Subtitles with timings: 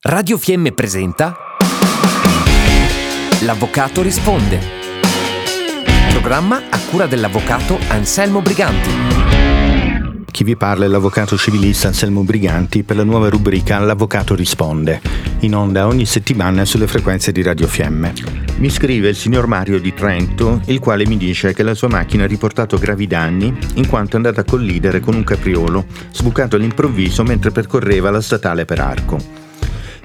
[0.00, 1.36] Radio Fiemme presenta
[3.40, 4.60] L'Avvocato risponde.
[6.10, 8.90] Programma a cura dell'avvocato Anselmo Briganti.
[10.30, 15.00] Chi vi parla è l'avvocato civilista Anselmo Briganti per la nuova rubrica L'Avvocato risponde,
[15.40, 18.12] in onda ogni settimana sulle frequenze di Radio Fiemme.
[18.58, 22.22] Mi scrive il signor Mario di Trento, il quale mi dice che la sua macchina
[22.22, 27.24] ha riportato gravi danni in quanto è andata a collidere con un capriolo, sbucato all'improvviso
[27.24, 29.46] mentre percorreva la statale per arco.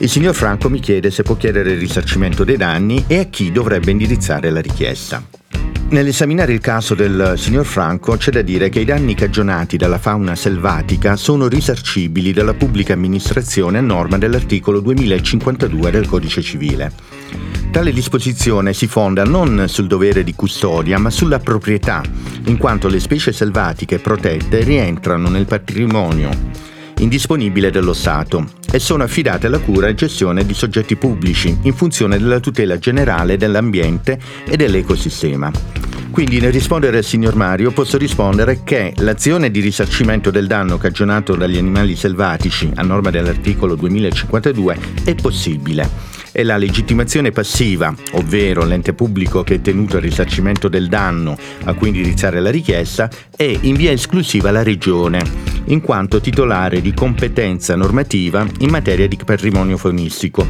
[0.00, 3.52] Il signor Franco mi chiede se può chiedere il risarcimento dei danni e a chi
[3.52, 5.22] dovrebbe indirizzare la richiesta.
[5.90, 10.34] Nell'esaminare il caso del signor Franco c'è da dire che i danni cagionati dalla fauna
[10.36, 16.92] selvatica sono risarcibili dalla pubblica amministrazione a norma dell'articolo 2052 del Codice Civile.
[17.70, 22.02] Tale disposizione si fonda non sul dovere di custodia, ma sulla proprietà,
[22.46, 26.30] in quanto le specie selvatiche protette rientrano nel patrimonio
[27.00, 32.18] indisponibile dello Stato e sono affidate alla cura e gestione di soggetti pubblici in funzione
[32.18, 35.50] della tutela generale dell'ambiente e dell'ecosistema.
[36.10, 41.36] Quindi nel rispondere al signor Mario posso rispondere che l'azione di risarcimento del danno cagionato
[41.36, 48.94] dagli animali selvatici a norma dell'articolo 2052 è possibile e la legittimazione passiva, ovvero l'ente
[48.94, 53.76] pubblico che è tenuto al risarcimento del danno a cui indirizzare la richiesta, è in
[53.76, 55.22] via esclusiva la Regione,
[55.66, 60.46] in quanto titolare di competenza normativa in materia di patrimonio faunistico,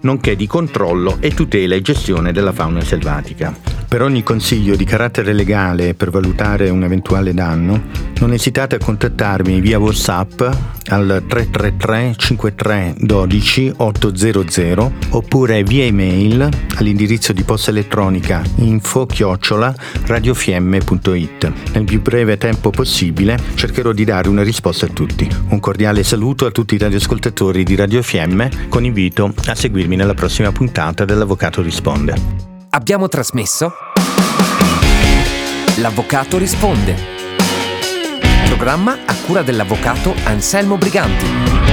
[0.00, 3.67] nonché di controllo e tutela e gestione della fauna selvatica.
[3.88, 7.84] Per ogni consiglio di carattere legale per valutare un eventuale danno,
[8.18, 10.42] non esitate a contattarmi via WhatsApp
[10.88, 21.52] al 333 53 12 800 oppure via email all'indirizzo di posta elettronica info chiocciola radiofiemme.it.
[21.72, 25.26] Nel più breve tempo possibile cercherò di dare una risposta a tutti.
[25.48, 30.14] Un cordiale saluto a tutti i radioascoltatori di Radio Fiemme con invito a seguirmi nella
[30.14, 32.47] prossima puntata dell'Avvocato Risponde.
[32.78, 33.72] Abbiamo trasmesso
[35.78, 36.94] L'Avvocato risponde.
[38.44, 41.67] Programma a cura dell'avvocato Anselmo Briganti.